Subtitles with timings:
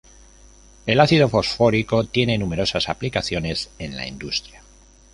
[0.87, 4.63] El ácido fosfórico tiene numerosas aplicaciones en la industria.